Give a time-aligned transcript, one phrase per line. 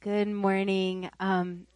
[0.00, 1.10] Good morning.
[1.20, 1.66] Um,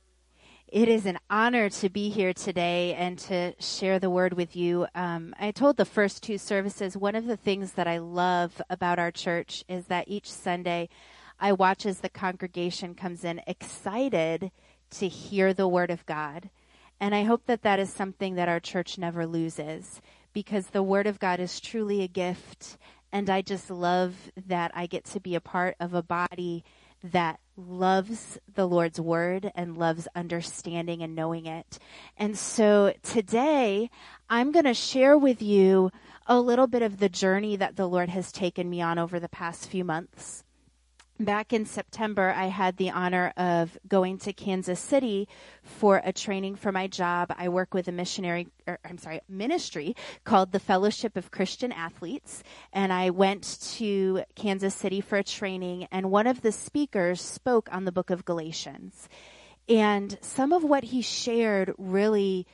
[0.66, 4.86] it is an honor to be here today and to share the word with you.
[4.94, 8.98] Um, I told the first two services one of the things that I love about
[8.98, 10.88] our church is that each Sunday
[11.38, 14.50] I watch as the congregation comes in excited
[14.92, 16.48] to hear the word of God.
[16.98, 20.00] And I hope that that is something that our church never loses
[20.32, 22.78] because the word of God is truly a gift.
[23.12, 24.14] And I just love
[24.46, 26.64] that I get to be a part of a body
[27.04, 31.78] that loves the Lord's word and loves understanding and knowing it.
[32.16, 33.90] And so today
[34.30, 35.90] I'm going to share with you
[36.26, 39.28] a little bit of the journey that the Lord has taken me on over the
[39.28, 40.44] past few months
[41.18, 45.28] back in September, I had the honor of going to Kansas City
[45.62, 47.34] for a training for my job.
[47.36, 52.42] I work with a missionary, or, I'm sorry, ministry called the Fellowship of Christian Athletes.
[52.72, 57.68] And I went to Kansas City for a training, and one of the speakers spoke
[57.72, 59.08] on the book of Galatians.
[59.68, 62.46] And some of what he shared really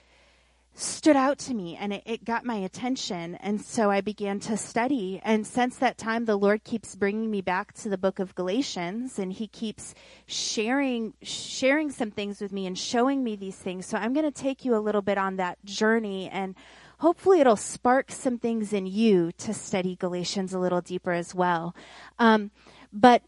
[0.75, 3.36] stood out to me and it, it, got my attention.
[3.36, 5.20] And so I began to study.
[5.22, 9.19] And since that time, the Lord keeps bringing me back to the book of Galatians
[9.19, 9.94] and he keeps
[10.27, 13.86] sharing, sharing some things with me and showing me these things.
[13.86, 16.56] So I'm going to take you a little bit on that journey and
[16.98, 21.75] hopefully it'll spark some things in you to study Galatians a little deeper as well.
[22.19, 22.50] Um,
[22.92, 23.22] but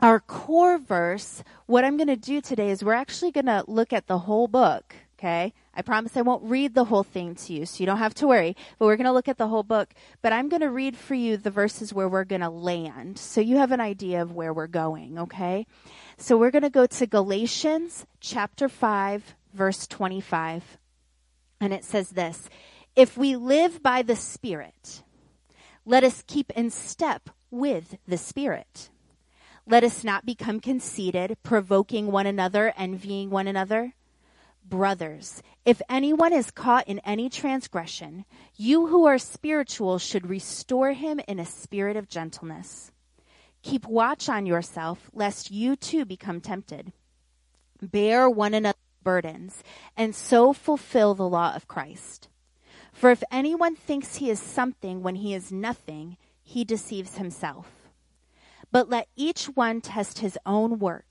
[0.00, 3.94] our core verse, what I'm going to do today is we're actually going to look
[3.94, 4.94] at the whole book.
[5.18, 5.54] Okay.
[5.72, 8.26] I promise I won't read the whole thing to you, so you don't have to
[8.26, 8.54] worry.
[8.78, 9.94] But we're going to look at the whole book.
[10.20, 13.40] But I'm going to read for you the verses where we're going to land, so
[13.40, 15.66] you have an idea of where we're going, okay?
[16.18, 20.78] So we're going to go to Galatians chapter 5, verse 25.
[21.60, 22.50] And it says this
[22.94, 25.02] If we live by the Spirit,
[25.86, 28.90] let us keep in step with the Spirit.
[29.66, 33.94] Let us not become conceited, provoking one another, envying one another.
[34.68, 38.24] Brothers, if anyone is caught in any transgression,
[38.56, 42.90] you who are spiritual should restore him in a spirit of gentleness.
[43.62, 46.92] Keep watch on yourself, lest you too become tempted.
[47.80, 49.62] Bear one another's burdens,
[49.96, 52.28] and so fulfill the law of Christ.
[52.92, 57.70] For if anyone thinks he is something when he is nothing, he deceives himself.
[58.72, 61.05] But let each one test his own work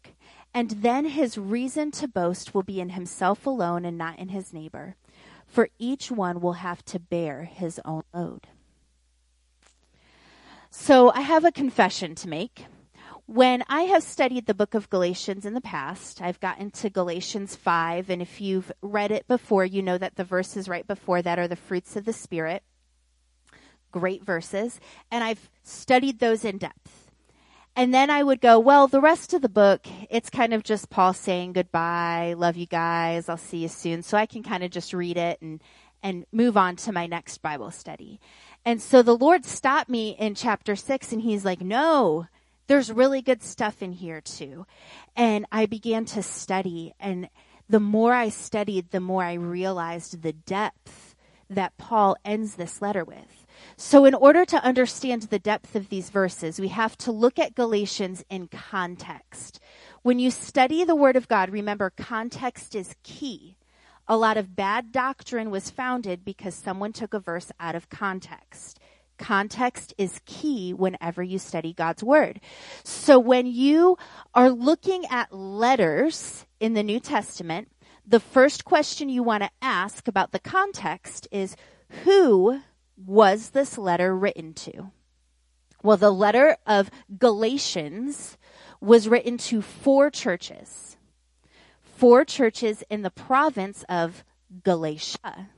[0.55, 4.53] and then his reason to boast will be in himself alone and not in his
[4.53, 4.95] neighbor,
[5.45, 8.47] for each one will have to bear his own load.
[10.71, 12.67] So I have a confession to make.
[13.25, 17.57] When I have studied the book of Galatians in the past, I've gotten to Galatians
[17.57, 21.37] 5, and if you've read it before, you know that the verses right before that
[21.37, 22.63] are the fruits of the Spirit.
[23.91, 24.79] Great verses.
[25.11, 27.04] And I've studied those in depth.
[27.75, 30.89] And then I would go, well, the rest of the book, it's kind of just
[30.89, 34.01] Paul saying goodbye, love you guys, I'll see you soon.
[34.01, 35.61] So I can kind of just read it and,
[36.01, 38.21] and move on to my next Bible study.
[38.63, 42.27] And so the Lord stopped me in chapter six and he's like, no,
[42.67, 44.65] there's really good stuff in here too.
[45.15, 47.29] And I began to study and
[47.67, 51.15] the more I studied, the more I realized the depth
[51.49, 53.44] that Paul ends this letter with.
[53.77, 57.55] So, in order to understand the depth of these verses, we have to look at
[57.55, 59.59] Galatians in context.
[60.01, 63.57] When you study the Word of God, remember context is key.
[64.07, 68.79] A lot of bad doctrine was founded because someone took a verse out of context.
[69.17, 72.39] Context is key whenever you study God's Word.
[72.83, 73.97] So, when you
[74.33, 77.69] are looking at letters in the New Testament,
[78.05, 81.55] the first question you want to ask about the context is
[82.03, 82.61] who
[82.97, 84.91] was this letter written to?
[85.83, 88.37] Well, the letter of Galatians
[88.81, 90.97] was written to four churches.
[91.81, 94.23] Four churches in the province of
[94.63, 95.49] Galatia.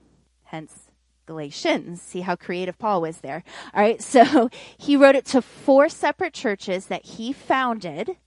[0.44, 0.90] Hence,
[1.26, 2.02] Galatians.
[2.02, 3.44] See how creative Paul was there.
[3.74, 4.02] All right.
[4.02, 8.18] So he wrote it to four separate churches that he founded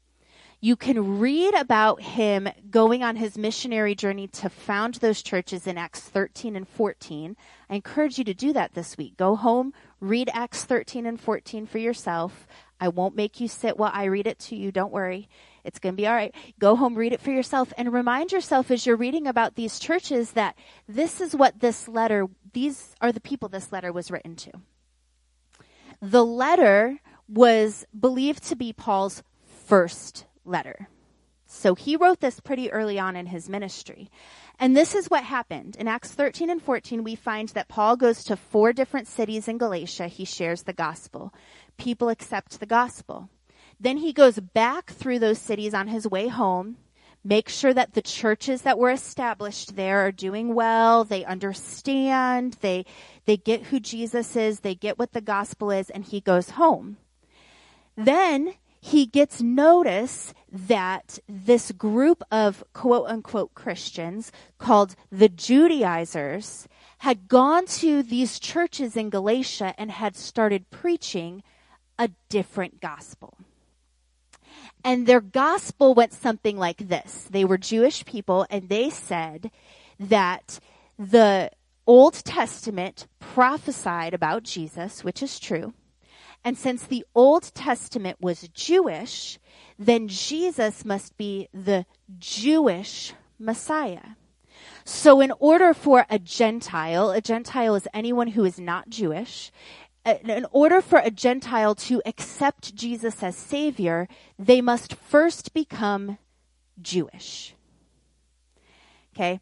[0.60, 5.79] you can read about him going on his missionary journey to found those churches in
[5.79, 7.35] Acts 13 and 14.
[7.70, 9.17] I encourage you to do that this week.
[9.17, 12.46] Go home, read Acts 13 and 14 for yourself.
[12.79, 14.70] I won't make you sit while I read it to you.
[14.70, 15.31] Don't worry.
[15.64, 16.35] It's going to be all right.
[16.58, 20.32] Go home, read it for yourself, and remind yourself as you're reading about these churches
[20.32, 20.56] that
[20.87, 24.50] this is what this letter, these are the people this letter was written to.
[26.02, 29.23] The letter was believed to be Paul's
[29.67, 30.88] first letter.
[31.46, 34.08] So he wrote this pretty early on in his ministry.
[34.60, 35.75] And this is what happened.
[35.76, 39.58] In Acts 13 and 14, we find that Paul goes to four different cities in
[39.58, 40.06] Galatia.
[40.06, 41.34] He shares the gospel.
[41.76, 43.31] People accept the gospel.
[43.81, 46.76] Then he goes back through those cities on his way home,
[47.25, 52.84] make sure that the churches that were established there are doing well, they understand, they,
[53.25, 56.98] they get who Jesus is, they get what the gospel is, and he goes home.
[57.96, 66.67] Then he gets notice that this group of quote unquote Christians called the Judaizers
[66.99, 71.43] had gone to these churches in Galatia and had started preaching
[71.99, 73.37] a different gospel.
[74.83, 77.29] And their gospel went something like this.
[77.31, 79.50] They were Jewish people and they said
[79.99, 80.59] that
[80.99, 81.50] the
[81.87, 85.75] Old Testament prophesied about Jesus, which is true.
[86.44, 89.38] And since the Old Testament was Jewish,
[89.78, 91.84] then Jesus must be the
[92.19, 94.16] Jewish Messiah.
[94.84, 99.52] So in order for a Gentile, a Gentile is anyone who is not Jewish,
[100.04, 104.08] uh, in order for a Gentile to accept Jesus as Savior,
[104.38, 106.16] they must first become
[106.81, 107.54] Jewish.
[109.14, 109.40] Okay?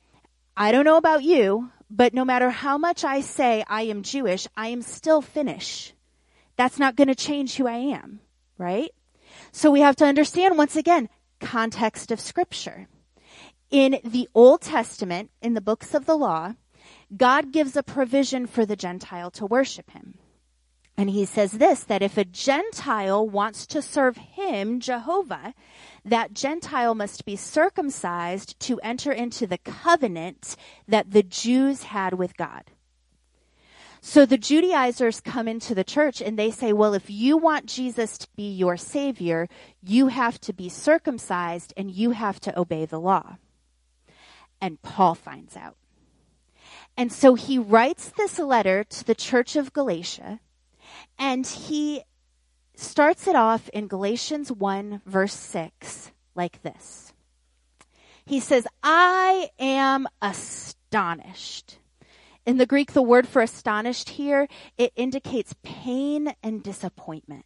[0.56, 4.48] I don't know about you, but no matter how much I say I am Jewish,
[4.56, 5.94] I am still Finnish.
[6.58, 8.20] That's not going to change who I am,
[8.58, 8.90] right?
[9.52, 11.08] So we have to understand once again,
[11.40, 12.88] context of scripture.
[13.70, 16.55] In the Old Testament, in the books of the law,
[17.16, 20.19] God gives a provision for the Gentile to worship him.
[20.96, 25.55] And he says this, that if a Gentile wants to serve him, Jehovah,
[26.05, 30.56] that Gentile must be circumcised to enter into the covenant
[30.88, 32.64] that the Jews had with God.
[34.00, 38.16] So the Judaizers come into the church and they say, well, if you want Jesus
[38.18, 39.48] to be your savior,
[39.82, 43.36] you have to be circumcised and you have to obey the law.
[44.60, 45.76] And Paul finds out.
[46.96, 50.40] And so he writes this letter to the church of Galatia
[51.18, 52.02] and he
[52.74, 57.12] starts it off in Galatians 1 verse 6 like this.
[58.24, 61.77] He says, I am astonished.
[62.48, 67.44] In the Greek, the word for astonished here, it indicates pain and disappointment.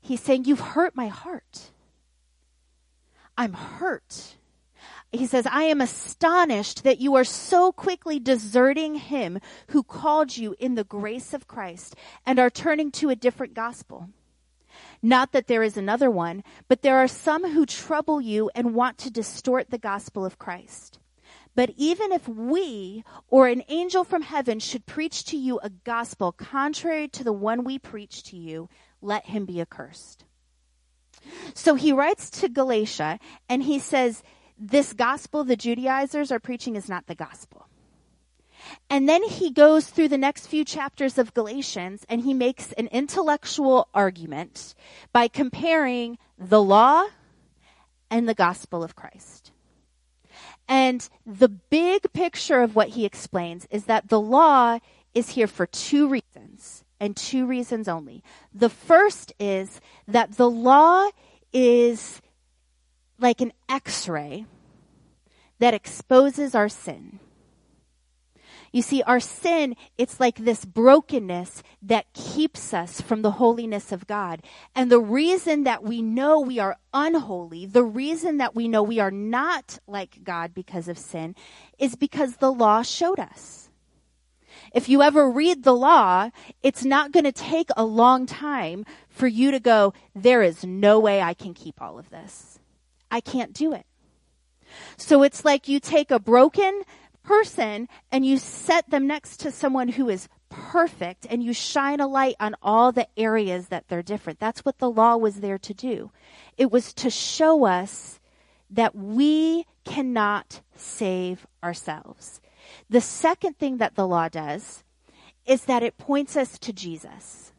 [0.00, 1.72] He's saying, you've hurt my heart.
[3.36, 4.36] I'm hurt
[5.12, 10.54] he says, I am astonished that you are so quickly deserting him who called you
[10.58, 11.94] in the grace of Christ
[12.24, 14.10] and are turning to a different gospel.
[15.02, 18.98] Not that there is another one, but there are some who trouble you and want
[18.98, 20.98] to distort the gospel of Christ.
[21.56, 26.30] But even if we or an angel from heaven should preach to you a gospel
[26.30, 28.68] contrary to the one we preach to you,
[29.00, 30.24] let him be accursed.
[31.54, 33.18] So he writes to Galatia
[33.48, 34.22] and he says,
[34.58, 37.66] this gospel the Judaizers are preaching is not the gospel.
[38.90, 42.88] And then he goes through the next few chapters of Galatians and he makes an
[42.88, 44.74] intellectual argument
[45.12, 47.06] by comparing the law
[48.10, 49.45] and the gospel of Christ.
[50.68, 54.78] And the big picture of what he explains is that the law
[55.14, 58.22] is here for two reasons and two reasons only.
[58.54, 61.08] The first is that the law
[61.52, 62.20] is
[63.18, 64.46] like an x ray
[65.58, 67.18] that exposes our sin.
[68.72, 74.06] You see, our sin, it's like this brokenness that keeps us from the holiness of
[74.06, 74.42] God.
[74.74, 79.00] And the reason that we know we are unholy, the reason that we know we
[79.00, 81.34] are not like God because of sin,
[81.78, 83.70] is because the law showed us.
[84.72, 86.30] If you ever read the law,
[86.62, 90.98] it's not going to take a long time for you to go, there is no
[90.98, 92.58] way I can keep all of this.
[93.10, 93.86] I can't do it.
[94.96, 96.82] So it's like you take a broken
[97.26, 102.06] person and you set them next to someone who is perfect and you shine a
[102.06, 104.38] light on all the areas that they're different.
[104.38, 106.12] That's what the law was there to do.
[106.56, 108.20] It was to show us
[108.70, 112.40] that we cannot save ourselves.
[112.88, 114.84] The second thing that the law does
[115.44, 117.52] is that it points us to Jesus.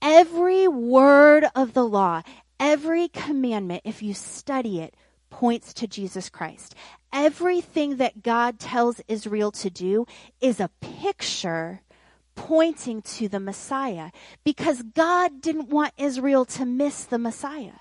[0.00, 2.22] Every word of the law,
[2.62, 4.94] Every commandment, if you study it,
[5.32, 6.74] points to Jesus Christ.
[7.12, 10.06] Everything that God tells Israel to do
[10.40, 11.80] is a picture
[12.34, 14.10] pointing to the Messiah
[14.44, 17.80] because God didn't want Israel to miss the Messiah.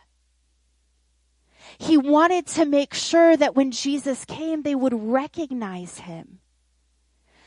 [1.77, 6.39] He wanted to make sure that when Jesus came, they would recognize him.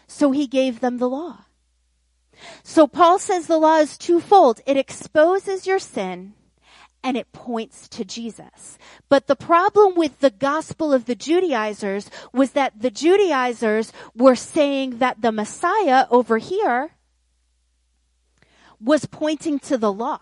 [0.06, 1.46] So he gave them the law.
[2.62, 4.60] So Paul says the law is twofold.
[4.66, 6.34] It exposes your sin
[7.04, 8.78] and it points to Jesus.
[9.08, 14.98] But the problem with the gospel of the Judaizers was that the Judaizers were saying
[14.98, 16.92] that the Messiah over here
[18.80, 20.20] was pointing to the law.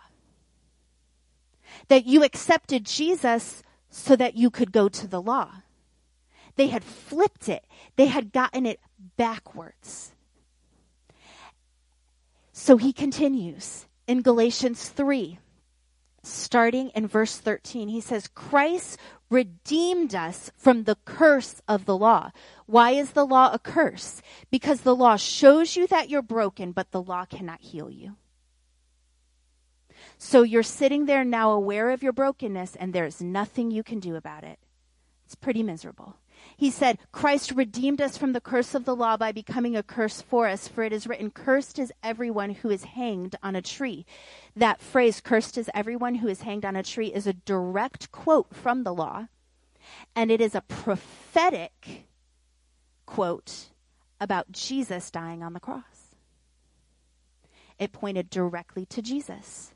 [1.89, 5.51] that you accepted Jesus so that you could go to the law.
[6.57, 7.67] They had flipped it.
[7.97, 8.81] They had gotten it
[9.17, 10.13] backwards.
[12.53, 15.39] So he continues in Galatians 3,
[16.23, 17.89] starting in verse 13.
[17.89, 18.99] He says, Christ
[19.31, 22.31] redeemed us from the curse of the law.
[22.67, 24.23] Why is the law a curse?
[24.51, 28.17] Because the law shows you that you're broken, but the law cannot heal you.
[30.19, 34.15] So you're sitting there now aware of your brokenness, and there's nothing you can do
[34.15, 34.59] about it.
[35.25, 36.17] It's pretty miserable.
[36.57, 40.21] He said, Christ redeemed us from the curse of the law by becoming a curse
[40.21, 44.07] for us, for it is written, Cursed is everyone who is hanged on a tree.
[44.55, 48.55] That phrase, cursed is everyone who is hanged on a tree, is a direct quote
[48.55, 49.29] from the law,
[50.15, 52.07] and it is a prophetic
[53.07, 53.71] quote
[54.21, 56.15] about Jesus dying on the cross.
[57.79, 59.75] It pointed directly to Jesus.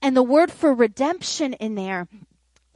[0.00, 2.08] And the word for redemption in there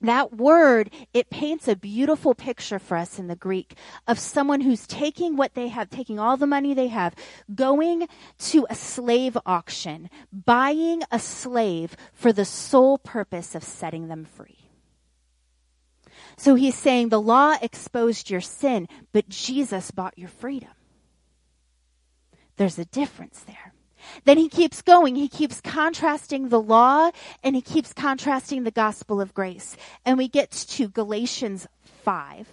[0.09, 3.75] that word, it paints a beautiful picture for us in the Greek
[4.07, 7.15] of someone who's taking what they have, taking all the money they have,
[7.55, 8.09] going
[8.39, 14.59] to a slave auction, buying a slave for the sole purpose of setting them free.
[16.37, 20.71] So he's saying the law exposed your sin, but Jesus bought your freedom.
[22.57, 23.75] There's a difference there.
[24.25, 25.17] Then he keeps going.
[25.17, 27.11] He keeps contrasting the law
[27.43, 29.77] and he keeps contrasting the gospel of grace.
[30.05, 31.67] And we get to Galatians
[32.05, 32.49] 5,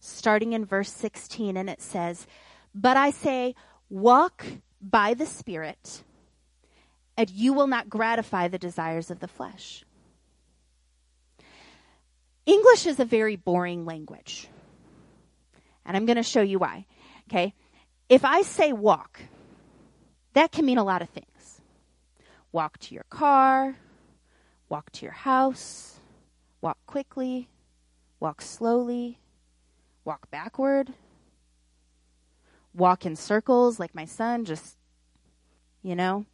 [0.00, 2.26] starting in verse 16, and it says,
[2.74, 3.54] But I say,
[3.88, 4.44] walk
[4.80, 6.02] by the Spirit,
[7.16, 9.84] and you will not gratify the desires of the flesh.
[12.46, 14.48] English is a very boring language.
[15.86, 16.86] And I'm going to show you why.
[17.28, 17.54] Okay?
[18.08, 19.20] If I say walk,
[20.34, 21.60] that can mean a lot of things.
[22.52, 23.76] Walk to your car,
[24.68, 25.98] walk to your house,
[26.60, 27.48] walk quickly,
[28.20, 29.18] walk slowly,
[30.04, 30.92] walk backward,
[32.74, 34.76] walk in circles like my son, just,
[35.82, 36.26] you know.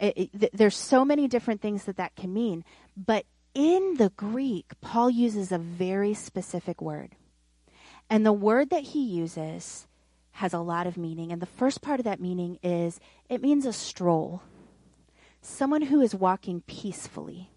[0.00, 2.64] It, it, there's so many different things that that can mean.
[2.96, 7.16] But in the Greek, Paul uses a very specific word.
[8.08, 9.87] And the word that he uses
[10.38, 11.32] has a lot of meaning.
[11.32, 14.40] And the first part of that meaning is it means a stroll,
[15.42, 17.50] someone who is walking peacefully.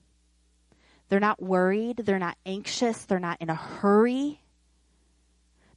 [1.08, 4.42] They're not worried, they're not anxious, they're not in a hurry.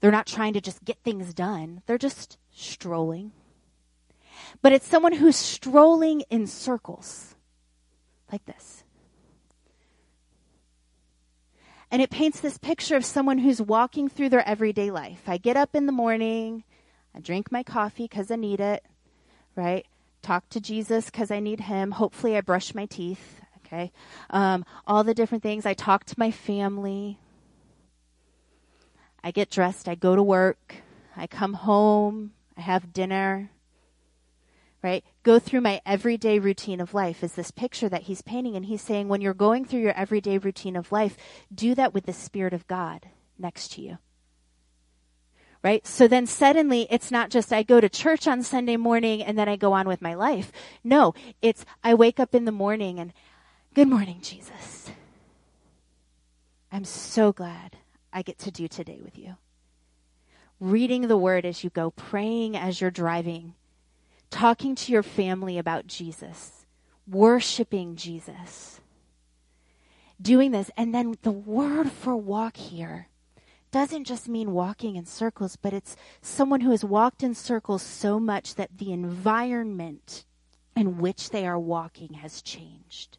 [0.01, 1.83] They're not trying to just get things done.
[1.85, 3.33] They're just strolling.
[4.63, 7.35] But it's someone who's strolling in circles,
[8.33, 8.83] like this.
[11.91, 15.23] And it paints this picture of someone who's walking through their everyday life.
[15.27, 16.65] I get up in the morning,
[17.15, 18.85] I drink my coffee because I need it,
[19.55, 19.87] right?
[20.23, 21.93] Talk to Jesus because I need him.
[21.93, 23.93] Hopefully, I brush my teeth, okay?
[24.31, 25.65] Um, all the different things.
[25.65, 27.19] I talk to my family.
[29.23, 29.89] I get dressed.
[29.89, 30.77] I go to work.
[31.17, 32.33] I come home.
[32.57, 33.51] I have dinner.
[34.83, 35.05] Right?
[35.23, 38.55] Go through my everyday routine of life is this picture that he's painting.
[38.55, 41.17] And he's saying, when you're going through your everyday routine of life,
[41.55, 43.99] do that with the Spirit of God next to you
[45.65, 45.87] right?
[45.87, 49.49] So then suddenly it's not just I go to church on Sunday morning and then
[49.49, 50.53] I go on with my life.
[50.85, 53.15] No, it's I wake up in the morning and
[53.73, 54.91] good morning, Jesus.
[56.71, 57.79] I'm so glad
[58.13, 59.37] I get to do today with you.
[60.61, 63.55] Reading the word as you go, praying as you're driving,
[64.31, 66.67] talking to your family about Jesus,
[67.09, 68.81] worshiping Jesus.
[70.21, 73.09] Doing this, and then the word for walk here
[73.75, 78.21] doesn't just mean walking in circles, but it's someone who has walked in circles so
[78.21, 80.25] much that the environment
[80.77, 83.19] in which they are walking has changed.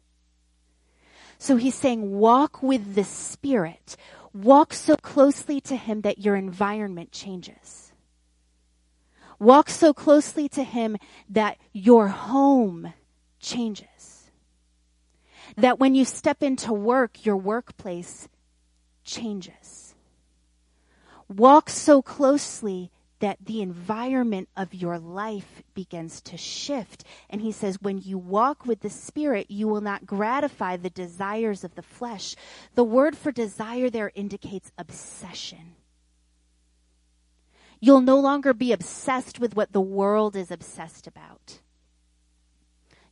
[1.36, 3.98] So he's saying, walk with the Spirit.
[4.32, 7.92] Walk so closely to Him that your environment changes.
[9.38, 10.96] Walk so closely to Him
[11.28, 12.94] that your home
[13.40, 14.30] changes.
[15.58, 18.26] That when you step into work, your workplace
[19.04, 19.85] changes
[21.28, 22.90] walk so closely
[23.20, 27.04] that the environment of your life begins to shift.
[27.30, 31.64] And he says, when you walk with the Spirit, you will not gratify the desires
[31.64, 32.36] of the flesh.
[32.74, 35.76] The word for desire there indicates obsession.
[37.80, 41.60] You'll no longer be obsessed with what the world is obsessed about.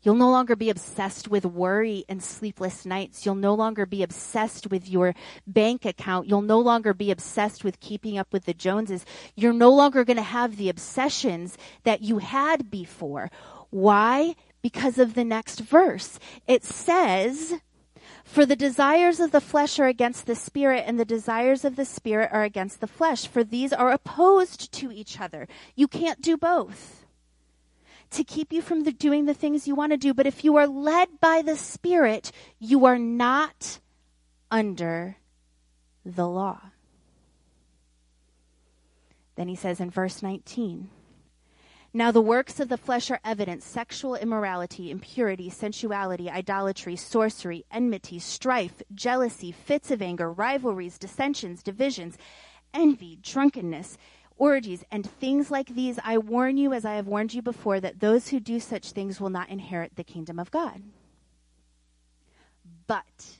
[0.04, 3.26] You'll no longer be obsessed with worry and sleepless nights.
[3.26, 5.14] You'll no longer be obsessed with your
[5.46, 6.28] bank account.
[6.28, 9.04] You'll no longer be obsessed with keeping up with the Joneses.
[9.34, 13.30] You're no longer going to have the obsessions that you had before.
[13.70, 14.36] Why?
[14.64, 16.18] because of the next verse.
[16.48, 17.52] It says,
[18.24, 21.84] for the desires of the flesh are against the spirit, and the desires of the
[21.84, 25.46] spirit are against the flesh, for these are opposed to each other.
[25.76, 27.03] You can't do both.
[28.14, 30.54] To keep you from the, doing the things you want to do, but if you
[30.56, 32.30] are led by the Spirit,
[32.60, 33.80] you are not
[34.52, 35.16] under
[36.06, 36.60] the law.
[39.34, 40.90] Then he says in verse 19,
[41.92, 48.20] now the works of the flesh are evident sexual immorality, impurity, sensuality, idolatry, sorcery, enmity,
[48.20, 52.16] strife, jealousy, fits of anger, rivalries, dissensions, divisions,
[52.72, 53.96] envy, drunkenness,
[54.36, 55.98] orgies, and things like these.
[56.04, 59.20] I warn you, as I have warned you before, that those who do such things
[59.20, 60.82] will not inherit the kingdom of God.
[62.86, 63.38] But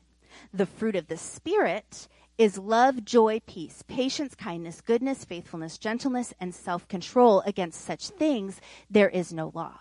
[0.53, 2.09] the fruit of the Spirit
[2.39, 7.43] is love, joy, peace, patience, kindness, goodness, faithfulness, gentleness, and self control.
[7.47, 8.61] Against such things,
[8.91, 9.79] there is no law.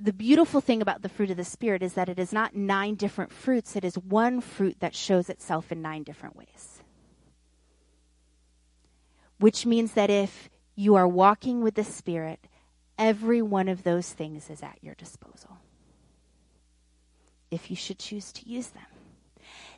[0.00, 2.94] The beautiful thing about the fruit of the Spirit is that it is not nine
[2.94, 6.77] different fruits, it is one fruit that shows itself in nine different ways.
[9.38, 12.46] Which means that if you are walking with the Spirit,
[12.98, 15.58] every one of those things is at your disposal.
[17.50, 18.82] If you should choose to use them.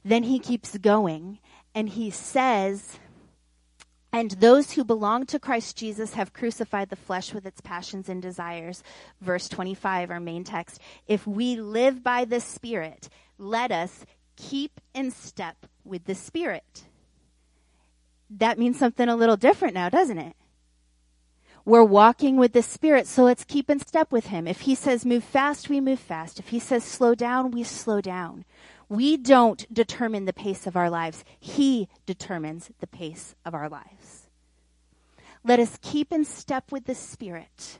[0.04, 1.38] Then he keeps going
[1.74, 2.98] and he says,
[4.12, 8.20] and those who belong to Christ Jesus have crucified the flesh with its passions and
[8.20, 8.82] desires.
[9.20, 10.80] Verse 25, our main text.
[11.06, 14.04] If we live by the Spirit, let us
[14.36, 16.84] keep in step with the Spirit.
[18.30, 20.36] That means something a little different now, doesn't it?
[21.64, 24.46] We're walking with the Spirit, so let's keep in step with Him.
[24.46, 26.38] If He says move fast, we move fast.
[26.38, 28.44] If He says slow down, we slow down.
[28.88, 31.24] We don't determine the pace of our lives.
[31.38, 34.28] He determines the pace of our lives.
[35.44, 37.78] Let us keep in step with the Spirit.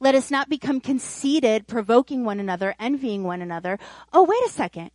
[0.00, 3.78] Let us not become conceited, provoking one another, envying one another.
[4.12, 4.90] Oh, wait a second.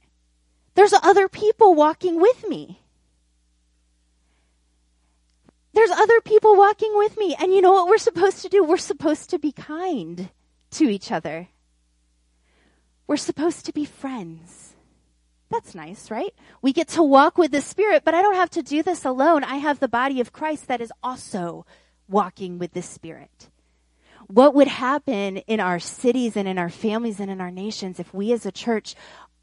[0.75, 2.82] There's other people walking with me.
[5.73, 7.35] There's other people walking with me.
[7.39, 8.63] And you know what we're supposed to do?
[8.63, 10.29] We're supposed to be kind
[10.71, 11.49] to each other.
[13.07, 14.75] We're supposed to be friends.
[15.49, 16.33] That's nice, right?
[16.61, 19.43] We get to walk with the Spirit, but I don't have to do this alone.
[19.43, 21.65] I have the body of Christ that is also
[22.07, 23.49] walking with the Spirit.
[24.27, 28.13] What would happen in our cities and in our families and in our nations if
[28.13, 28.95] we as a church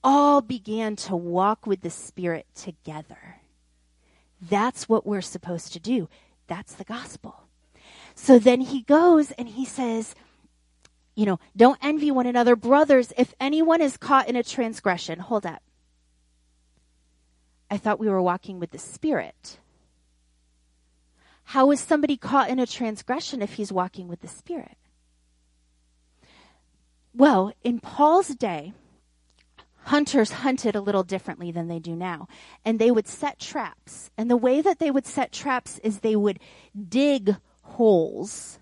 [0.02, 3.39] all began to walk with the Spirit together?
[4.40, 6.08] That's what we're supposed to do.
[6.46, 7.44] That's the gospel.
[8.14, 10.14] So then he goes and he says,
[11.14, 12.56] you know, don't envy one another.
[12.56, 15.62] Brothers, if anyone is caught in a transgression, hold up.
[17.70, 19.58] I thought we were walking with the Spirit.
[21.44, 24.76] How is somebody caught in a transgression if he's walking with the Spirit?
[27.14, 28.72] Well, in Paul's day,
[29.90, 32.28] hunters hunted a little differently than they do now.
[32.64, 34.10] And they would set traps.
[34.16, 36.38] And the way that they would set traps is they would
[36.88, 38.58] dig holes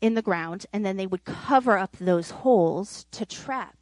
[0.00, 3.76] in the ground and then they would cover up those holes to trap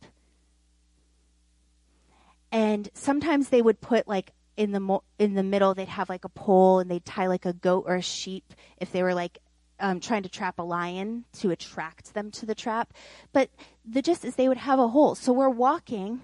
[2.52, 6.24] and sometimes they would put like in the mo- in the middle they'd have like
[6.24, 9.38] a pole and they'd tie like a goat or a sheep if they were like
[9.82, 12.94] um, trying to trap a lion to attract them to the trap.
[13.32, 13.50] But
[13.84, 15.14] the gist is they would have a hole.
[15.14, 16.22] So we're walking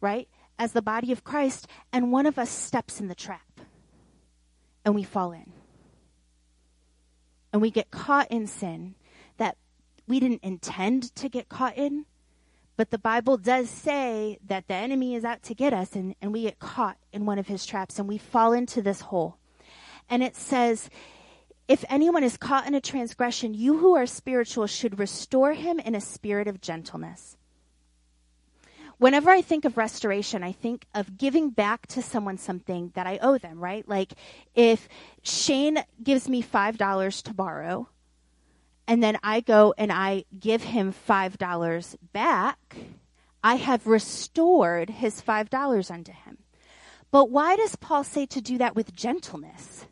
[0.00, 3.60] right as the body of christ and one of us steps in the trap
[4.84, 5.52] and we fall in.
[7.52, 8.94] And we get caught in sin
[9.38, 9.56] that
[10.06, 12.04] we didn't intend to get caught in
[12.80, 16.32] but the Bible does say that the enemy is out to get us and, and
[16.32, 19.36] we get caught in one of his traps and we fall into this hole.
[20.08, 20.88] And it says,
[21.70, 25.94] if anyone is caught in a transgression, you who are spiritual should restore him in
[25.94, 27.36] a spirit of gentleness.
[28.98, 33.20] Whenever I think of restoration, I think of giving back to someone something that I
[33.22, 33.88] owe them, right?
[33.88, 34.14] Like
[34.52, 34.88] if
[35.22, 37.88] Shane gives me $5 to borrow,
[38.88, 42.76] and then I go and I give him $5 back,
[43.44, 46.38] I have restored his $5 unto him.
[47.12, 49.86] But why does Paul say to do that with gentleness?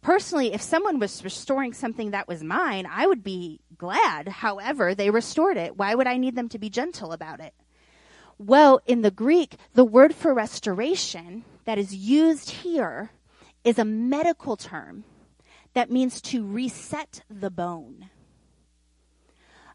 [0.00, 4.28] Personally, if someone was restoring something that was mine, I would be glad.
[4.28, 5.76] However, they restored it.
[5.76, 7.54] Why would I need them to be gentle about it?
[8.38, 13.10] Well, in the Greek, the word for restoration that is used here
[13.64, 15.04] is a medical term
[15.74, 18.10] that means to reset the bone.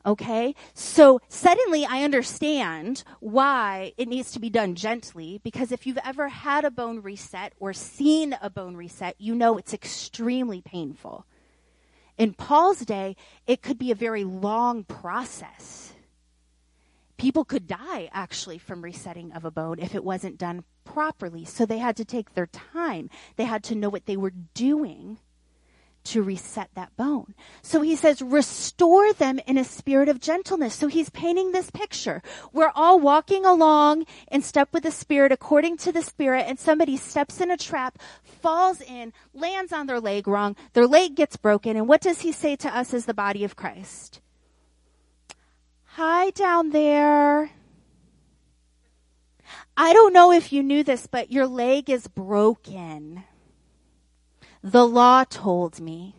[0.06, 0.56] Okay?
[0.74, 6.30] So suddenly I understand why it needs to be done gently because if you've ever
[6.30, 11.26] had a bone reset or seen a bone reset, you know it's extremely painful.
[12.18, 13.16] In Paul's day,
[13.48, 15.94] it could be a very long process.
[17.18, 21.46] People could die actually from resetting of a bone if it wasn't done properly.
[21.46, 23.10] So they had to take their time.
[23.38, 25.18] They had to know what they were doing
[26.06, 27.34] to reset that bone.
[27.62, 30.74] So he says, restore them in a spirit of gentleness.
[30.76, 32.22] So he's painting this picture.
[32.52, 36.98] We're all walking along in step with the spirit according to the spirit and somebody
[36.98, 41.78] steps in a trap, falls in, lands on their leg wrong, their leg gets broken.
[41.78, 44.22] And what does he say to us as the body of Christ?
[45.96, 47.52] Hi down there.
[49.76, 53.24] I don't know if you knew this, but your leg is broken.
[54.64, 56.16] The law told me.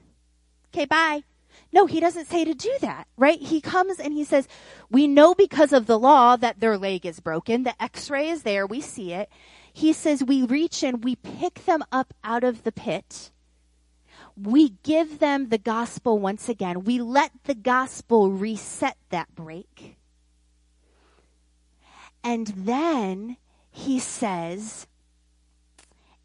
[0.69, 1.25] Okay, bye.
[1.73, 3.41] No, he doesn't say to do that, right?
[3.41, 4.47] He comes and he says,
[4.91, 7.65] we know because of the law that their leg is broken.
[7.65, 8.67] The x-ray is there.
[8.67, 9.29] We see it.
[9.73, 13.33] He says we reach in, we pick them up out of the pit.
[14.37, 16.85] We give them the gospel once again.
[16.85, 19.97] We let the gospel reset that break.
[22.23, 23.37] And then
[23.71, 24.87] he says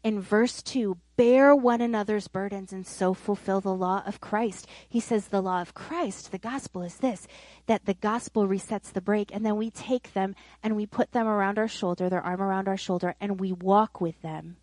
[0.02, 4.66] in verse 2 bear one another's burdens and so fulfill the law of Christ.
[4.88, 7.26] He says the law of Christ, the gospel is this,
[7.66, 11.26] that the gospel resets the break and then we take them and we put them
[11.26, 14.56] around our shoulder, their arm around our shoulder, and we walk with them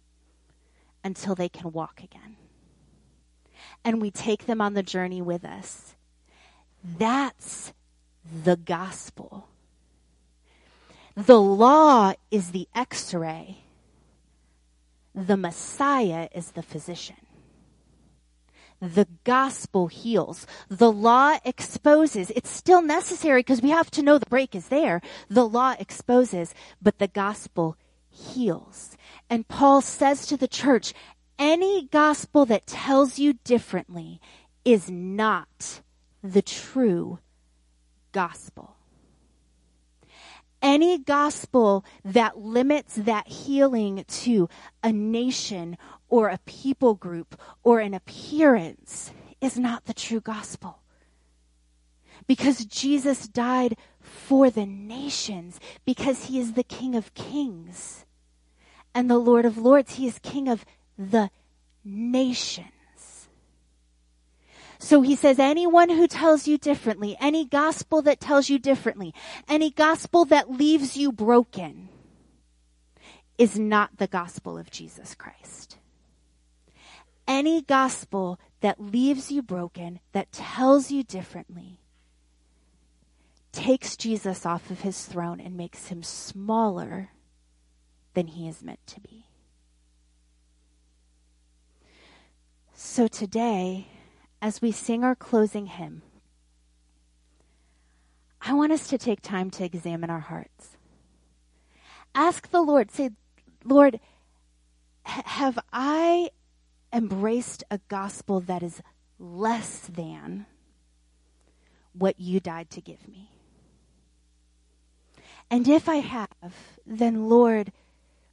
[1.03, 2.37] until they can walk again.
[3.85, 5.95] And we take them on the journey with us.
[6.83, 7.73] That's
[8.43, 9.47] the gospel.
[11.15, 13.59] The law is the x-ray
[15.17, 17.15] the Messiah is the physician.
[18.79, 20.45] The gospel heals.
[20.69, 22.29] The law exposes.
[22.29, 25.01] It's still necessary because we have to know the break is there.
[25.27, 27.77] The law exposes, but the gospel
[28.07, 28.95] heals.
[29.27, 30.93] And Paul says to the church,
[31.39, 34.21] any gospel that tells you differently
[34.63, 35.81] is not
[36.23, 37.17] the true
[38.11, 38.76] gospel
[40.61, 44.49] any gospel that limits that healing to
[44.83, 45.77] a nation
[46.09, 50.79] or a people group or an appearance is not the true gospel.
[52.25, 58.05] Because Jesus died for the nations, because he is the King of kings
[58.93, 59.95] and the Lord of lords.
[59.95, 60.65] He is King of
[60.97, 61.29] the
[61.83, 62.71] nations.
[64.79, 69.13] So he says, anyone who tells you differently, any gospel that tells you differently,
[69.47, 71.89] any gospel that leaves you broken
[73.37, 75.77] is not the gospel of Jesus Christ.
[77.27, 81.79] Any gospel that leaves you broken, that tells you differently,
[83.51, 87.09] takes Jesus off of his throne and makes him smaller
[88.13, 89.25] than he is meant to be.
[92.73, 93.87] So today,
[94.41, 96.01] as we sing our closing hymn,
[98.41, 100.77] I want us to take time to examine our hearts.
[102.13, 103.11] Ask the Lord, say,
[103.63, 103.99] Lord,
[105.03, 106.29] have I
[106.93, 108.81] embraced a gospel that is
[109.19, 110.45] less than
[111.93, 113.31] what you died to give me?
[115.49, 116.53] And if I have,
[116.85, 117.71] then Lord,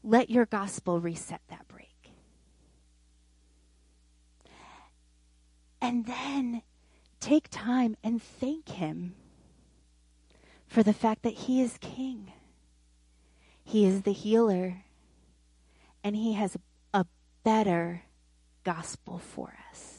[0.02, 1.88] let your gospel reset that break.
[5.85, 6.62] And then
[7.20, 9.16] take time and thank Him
[10.66, 12.33] for the fact that He is King.
[13.62, 14.85] He is the healer.
[16.03, 16.57] And He has
[16.94, 17.05] a
[17.42, 18.05] better
[18.64, 19.93] gospel for us.